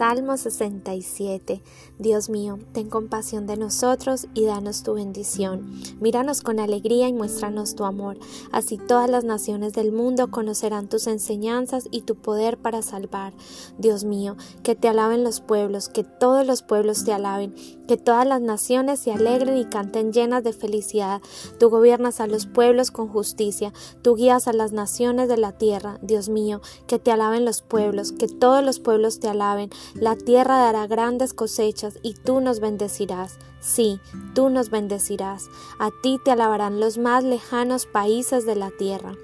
Salmo 0.00 0.38
67. 0.38 1.60
Dios 1.98 2.30
mío, 2.30 2.58
ten 2.72 2.88
compasión 2.88 3.46
de 3.46 3.58
nosotros 3.58 4.28
y 4.32 4.46
danos 4.46 4.82
tu 4.82 4.94
bendición. 4.94 5.78
Míranos 6.00 6.40
con 6.40 6.58
alegría 6.58 7.06
y 7.06 7.12
muéstranos 7.12 7.74
tu 7.74 7.84
amor. 7.84 8.16
Así 8.50 8.78
todas 8.78 9.10
las 9.10 9.24
naciones 9.24 9.74
del 9.74 9.92
mundo 9.92 10.30
conocerán 10.30 10.88
tus 10.88 11.06
enseñanzas 11.06 11.86
y 11.90 12.00
tu 12.00 12.14
poder 12.14 12.56
para 12.56 12.80
salvar. 12.80 13.34
Dios 13.76 14.04
mío, 14.04 14.38
que 14.62 14.74
te 14.74 14.88
alaben 14.88 15.22
los 15.22 15.42
pueblos, 15.42 15.90
que 15.90 16.02
todos 16.02 16.46
los 16.46 16.62
pueblos 16.62 17.04
te 17.04 17.12
alaben, 17.12 17.54
que 17.86 17.98
todas 17.98 18.26
las 18.26 18.40
naciones 18.40 19.00
se 19.00 19.12
alegren 19.12 19.58
y 19.58 19.66
canten 19.66 20.14
llenas 20.14 20.42
de 20.42 20.54
felicidad. 20.54 21.20
Tú 21.58 21.68
gobiernas 21.68 22.20
a 22.20 22.26
los 22.26 22.46
pueblos 22.46 22.90
con 22.90 23.08
justicia, 23.08 23.74
tú 24.00 24.14
guías 24.14 24.48
a 24.48 24.54
las 24.54 24.72
naciones 24.72 25.28
de 25.28 25.36
la 25.36 25.52
tierra. 25.52 25.98
Dios 26.00 26.30
mío, 26.30 26.62
que 26.86 26.98
te 26.98 27.12
alaben 27.12 27.44
los 27.44 27.60
pueblos, 27.60 28.12
que 28.12 28.28
todos 28.28 28.64
los 28.64 28.80
pueblos 28.80 29.20
te 29.20 29.28
alaben. 29.28 29.68
La 29.94 30.16
tierra 30.16 30.58
dará 30.58 30.86
grandes 30.86 31.34
cosechas 31.34 31.98
y 32.02 32.14
tú 32.14 32.40
nos 32.40 32.60
bendecirás. 32.60 33.38
Sí, 33.60 34.00
tú 34.34 34.48
nos 34.48 34.70
bendecirás. 34.70 35.48
A 35.78 35.90
ti 36.02 36.18
te 36.24 36.30
alabarán 36.30 36.80
los 36.80 36.98
más 36.98 37.24
lejanos 37.24 37.86
países 37.86 38.46
de 38.46 38.56
la 38.56 38.70
tierra. 38.70 39.14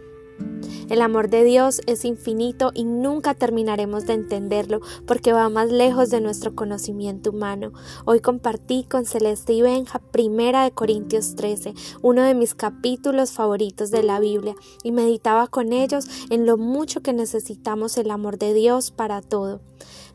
El 0.88 1.02
amor 1.02 1.30
de 1.30 1.42
Dios 1.42 1.80
es 1.86 2.04
infinito 2.04 2.70
y 2.72 2.84
nunca 2.84 3.34
terminaremos 3.34 4.06
de 4.06 4.12
entenderlo 4.12 4.80
porque 5.04 5.32
va 5.32 5.48
más 5.48 5.70
lejos 5.70 6.10
de 6.10 6.20
nuestro 6.20 6.54
conocimiento 6.54 7.30
humano. 7.30 7.72
Hoy 8.04 8.20
compartí 8.20 8.84
con 8.84 9.04
Celeste 9.04 9.52
y 9.52 9.62
Benja 9.62 9.98
Primera 9.98 10.62
de 10.62 10.70
Corintios 10.70 11.34
13, 11.34 11.74
uno 12.02 12.22
de 12.22 12.34
mis 12.34 12.54
capítulos 12.54 13.32
favoritos 13.32 13.90
de 13.90 14.04
la 14.04 14.20
Biblia, 14.20 14.54
y 14.84 14.92
meditaba 14.92 15.48
con 15.48 15.72
ellos 15.72 16.06
en 16.30 16.46
lo 16.46 16.56
mucho 16.56 17.02
que 17.02 17.12
necesitamos 17.12 17.98
el 17.98 18.10
amor 18.10 18.38
de 18.38 18.54
Dios 18.54 18.92
para 18.92 19.22
todo. 19.22 19.60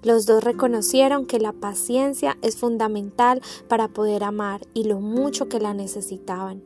Los 0.04 0.26
dos 0.26 0.44
reconocieron 0.44 1.26
que 1.26 1.40
la 1.40 1.54
paciencia 1.54 2.38
es 2.42 2.58
fundamental 2.58 3.42
para 3.68 3.88
poder 3.88 4.24
amar 4.24 4.62
y 4.74 4.86
lo 4.86 5.00
mucho 5.00 5.48
que 5.48 5.60
la 5.60 5.74
necesitaban. 5.74 6.64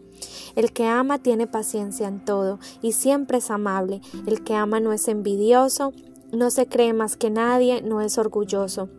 El 0.55 0.71
que 0.71 0.85
ama 0.85 1.19
tiene 1.19 1.47
paciencia 1.47 2.07
en 2.07 2.23
todo 2.23 2.59
y 2.81 2.93
siempre 2.93 3.39
es 3.39 3.51
amable. 3.51 4.01
El 4.25 4.43
que 4.43 4.53
ama 4.53 4.79
no 4.79 4.93
es 4.93 5.07
envidioso, 5.07 5.93
no 6.31 6.49
se 6.49 6.67
cree 6.67 6.93
más 6.93 7.17
que 7.17 7.29
nadie, 7.29 7.81
no 7.81 8.01
es 8.01 8.17
orgulloso. 8.17 8.89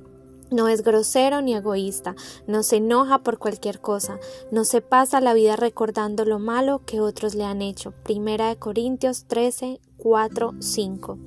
No 0.50 0.68
es 0.68 0.82
grosero 0.82 1.42
ni 1.42 1.56
egoísta, 1.56 2.14
no 2.46 2.62
se 2.62 2.76
enoja 2.76 3.18
por 3.24 3.38
cualquier 3.38 3.80
cosa, 3.80 4.20
no 4.52 4.64
se 4.64 4.80
pasa 4.80 5.20
la 5.20 5.34
vida 5.34 5.56
recordando 5.56 6.24
lo 6.24 6.38
malo 6.38 6.82
que 6.86 7.00
otros 7.00 7.34
le 7.34 7.42
han 7.42 7.62
hecho. 7.62 7.92
Primera 8.04 8.48
de 8.48 8.56
Corintios 8.56 9.24
13, 9.24 9.80
4, 9.96 10.54
5. 10.60 11.18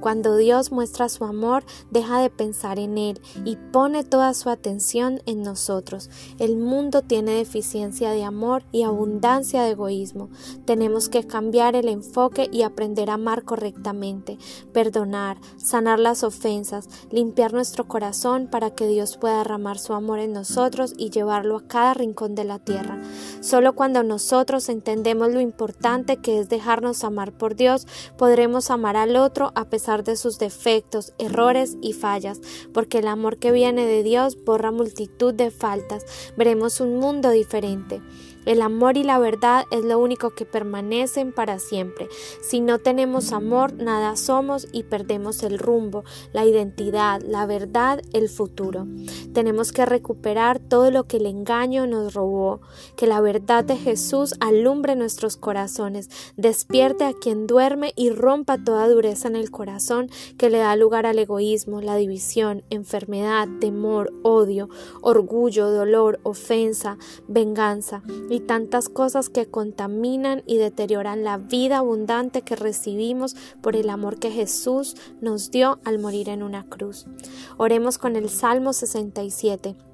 Cuando 0.00 0.36
Dios 0.36 0.72
muestra 0.72 1.08
su 1.10 1.24
amor, 1.24 1.62
deja 1.90 2.20
de 2.20 2.30
pensar 2.30 2.78
en 2.78 2.96
Él 2.96 3.20
y 3.44 3.56
pone 3.56 4.02
toda 4.02 4.32
su 4.32 4.48
atención 4.48 5.20
en 5.26 5.42
nosotros. 5.42 6.08
El 6.38 6.56
mundo 6.56 7.02
tiene 7.02 7.32
deficiencia 7.32 8.10
de 8.10 8.24
amor 8.24 8.64
y 8.72 8.82
abundancia 8.82 9.62
de 9.62 9.72
egoísmo. 9.72 10.30
Tenemos 10.64 11.08
que 11.08 11.26
cambiar 11.26 11.76
el 11.76 11.88
enfoque 11.88 12.48
y 12.50 12.62
aprender 12.62 13.10
a 13.10 13.14
amar 13.14 13.44
correctamente, 13.44 14.38
perdonar, 14.72 15.38
sanar 15.56 15.98
las 15.98 16.24
ofensas, 16.24 16.88
limpiar 17.10 17.52
nuestro 17.52 17.86
corazón 17.86 18.48
para 18.50 18.70
que 18.70 18.86
Dios 18.86 19.18
pueda 19.18 19.38
derramar 19.38 19.78
su 19.78 19.92
amor 19.92 20.18
en 20.18 20.32
nosotros 20.32 20.94
y 20.96 21.10
llevarlo 21.10 21.56
a 21.56 21.66
cada 21.66 21.92
rincón 21.92 22.34
de 22.34 22.44
la 22.44 22.58
tierra. 22.58 22.98
Solo 23.40 23.74
cuando 23.74 24.02
nosotros 24.02 24.68
entendemos 24.68 25.32
lo 25.32 25.40
importante 25.40 26.16
que 26.18 26.38
es 26.38 26.48
dejarnos 26.48 27.04
amar 27.04 27.32
por 27.32 27.54
Dios, 27.54 27.86
podremos 28.16 28.70
amar 28.70 28.96
al 28.96 29.16
otro 29.16 29.52
a 29.54 29.66
pesar 29.66 29.89
de 29.98 30.16
sus 30.16 30.38
defectos, 30.38 31.12
errores 31.18 31.76
y 31.82 31.92
fallas, 31.92 32.40
porque 32.72 32.98
el 32.98 33.08
amor 33.08 33.38
que 33.38 33.50
viene 33.50 33.84
de 33.84 34.02
Dios 34.02 34.38
borra 34.44 34.70
multitud 34.70 35.34
de 35.34 35.50
faltas. 35.50 36.04
Veremos 36.36 36.80
un 36.80 36.98
mundo 36.98 37.30
diferente. 37.30 38.00
El 38.46 38.62
amor 38.62 38.96
y 38.96 39.04
la 39.04 39.18
verdad 39.18 39.64
es 39.70 39.84
lo 39.84 39.98
único 39.98 40.30
que 40.30 40.46
permanecen 40.46 41.32
para 41.32 41.58
siempre. 41.58 42.08
Si 42.40 42.60
no 42.60 42.78
tenemos 42.78 43.32
amor, 43.32 43.74
nada 43.74 44.16
somos 44.16 44.66
y 44.72 44.84
perdemos 44.84 45.42
el 45.42 45.58
rumbo, 45.58 46.04
la 46.32 46.46
identidad, 46.46 47.20
la 47.20 47.44
verdad, 47.44 48.00
el 48.14 48.30
futuro. 48.30 48.86
Tenemos 49.34 49.72
que 49.72 49.84
recuperar 49.84 50.58
todo 50.58 50.90
lo 50.90 51.04
que 51.04 51.18
el 51.18 51.26
engaño 51.26 51.86
nos 51.86 52.14
robó, 52.14 52.60
que 52.96 53.06
la 53.06 53.20
verdad 53.20 53.62
de 53.62 53.76
Jesús 53.76 54.34
alumbre 54.40 54.96
nuestros 54.96 55.36
corazones, 55.36 56.08
despierte 56.36 57.04
a 57.04 57.12
quien 57.12 57.46
duerme 57.46 57.92
y 57.94 58.10
rompa 58.10 58.56
toda 58.64 58.88
dureza 58.88 59.28
en 59.28 59.36
el 59.36 59.50
corazón 59.50 60.10
que 60.38 60.48
le 60.48 60.58
da 60.58 60.76
lugar 60.76 61.04
al 61.04 61.18
egoísmo, 61.18 61.82
la 61.82 61.96
división, 61.96 62.64
enfermedad, 62.70 63.48
temor, 63.60 64.12
odio, 64.22 64.70
orgullo, 65.02 65.70
dolor, 65.70 66.20
ofensa, 66.22 66.96
venganza 67.28 68.02
y 68.30 68.40
tantas 68.40 68.88
cosas 68.88 69.28
que 69.28 69.44
contaminan 69.44 70.42
y 70.46 70.56
deterioran 70.56 71.24
la 71.24 71.36
vida 71.36 71.78
abundante 71.78 72.40
que 72.40 72.56
recibimos 72.56 73.36
por 73.60 73.76
el 73.76 73.90
amor 73.90 74.18
que 74.18 74.30
Jesús 74.30 74.96
nos 75.20 75.50
dio 75.50 75.80
al 75.84 75.98
morir 75.98 76.30
en 76.30 76.42
una 76.42 76.64
cruz. 76.64 77.06
Oremos 77.58 77.98
con 77.98 78.16
el 78.16 78.30
Salmo 78.30 78.72
67. 78.72 79.89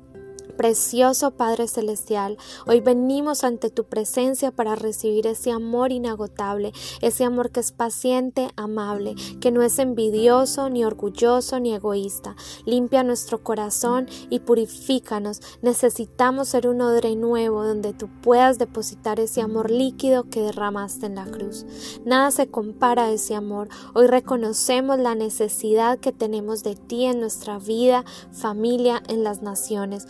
Precioso 0.57 1.33
Padre 1.33 1.69
Celestial, 1.69 2.39
hoy 2.67 2.81
venimos 2.81 3.45
ante 3.45 3.69
tu 3.69 3.85
presencia 3.85 4.51
para 4.51 4.75
recibir 4.75 5.27
ese 5.27 5.51
amor 5.51 5.93
inagotable, 5.93 6.73
ese 7.03 7.25
amor 7.25 7.51
que 7.51 7.61
es 7.61 7.73
paciente, 7.73 8.49
amable, 8.57 9.15
que 9.41 9.51
no 9.51 9.61
es 9.61 9.79
envidioso, 9.79 10.71
ni 10.71 10.83
orgulloso, 10.83 11.61
ni 11.61 11.75
egoísta. 11.75 12.37
Limpia 12.65 13.03
nuestro 13.03 13.43
corazón 13.43 14.09
y 14.31 14.41
purifícanos. 14.41 15.43
Necesitamos 15.61 16.49
ser 16.49 16.69
un 16.69 16.81
odre 16.81 17.17
nuevo 17.17 17.63
donde 17.63 17.93
tú 17.93 18.09
puedas 18.23 18.59
depositar 18.59 19.21
ese 19.21 19.43
amor 19.43 19.71
líquido 19.71 20.25
que 20.31 20.41
derramaste 20.41 21.05
en 21.05 21.17
la 21.17 21.27
cruz. 21.27 21.67
Nada 22.07 22.31
se 22.31 22.49
compara 22.49 23.05
a 23.05 23.11
ese 23.11 23.35
amor. 23.35 23.69
Hoy 23.95 24.07
reconocemos 24.07 24.99
la 24.99 25.15
necesidad 25.15 25.99
que 25.99 26.13
tenemos 26.13 26.63
de 26.63 26.77
ti 26.77 27.05
en 27.05 27.21
nuestra 27.21 27.59
vida, 27.59 28.07
familia, 28.33 29.03
en 29.09 29.23
las 29.23 29.43
naciones. 29.43 30.07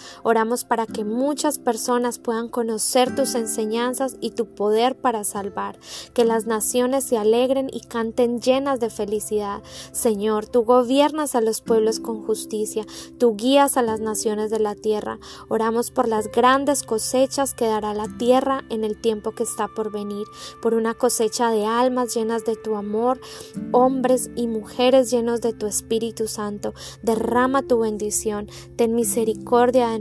Para 0.68 0.84
que 0.84 1.02
muchas 1.02 1.58
personas 1.58 2.18
puedan 2.18 2.50
conocer 2.50 3.14
tus 3.14 3.34
enseñanzas 3.34 4.16
y 4.20 4.32
tu 4.32 4.44
poder 4.44 4.94
para 4.94 5.24
salvar, 5.24 5.78
que 6.12 6.26
las 6.26 6.44
naciones 6.44 7.04
se 7.04 7.16
alegren 7.16 7.70
y 7.72 7.80
canten 7.80 8.42
llenas 8.42 8.78
de 8.78 8.90
felicidad. 8.90 9.62
Señor, 9.92 10.46
tú 10.46 10.62
gobiernas 10.64 11.34
a 11.34 11.40
los 11.40 11.62
pueblos 11.62 12.00
con 12.00 12.22
justicia, 12.22 12.84
tú 13.18 13.34
guías 13.34 13.78
a 13.78 13.82
las 13.82 14.00
naciones 14.00 14.50
de 14.50 14.58
la 14.58 14.74
tierra. 14.74 15.18
Oramos 15.48 15.90
por 15.90 16.06
las 16.06 16.30
grandes 16.30 16.82
cosechas 16.82 17.54
que 17.54 17.66
dará 17.66 17.94
la 17.94 18.08
tierra 18.18 18.62
en 18.68 18.84
el 18.84 19.00
tiempo 19.00 19.32
que 19.32 19.44
está 19.44 19.68
por 19.68 19.90
venir, 19.90 20.26
por 20.60 20.74
una 20.74 20.92
cosecha 20.92 21.50
de 21.50 21.64
almas 21.64 22.14
llenas 22.14 22.44
de 22.44 22.56
tu 22.56 22.74
amor, 22.74 23.20
hombres 23.72 24.28
y 24.36 24.48
mujeres 24.48 25.10
llenos 25.10 25.40
de 25.40 25.54
tu 25.54 25.66
Espíritu 25.66 26.28
Santo. 26.28 26.74
Derrama 27.02 27.62
tu 27.62 27.78
bendición, 27.78 28.50
ten 28.76 28.94
misericordia 28.94 29.88
de 29.88 29.98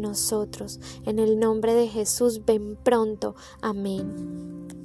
En 1.06 1.20
el 1.20 1.40
nombre 1.40 1.74
de 1.74 1.88
Jesús, 1.88 2.46
ven 2.46 2.78
pronto. 2.84 3.36
Amén. 3.62 4.85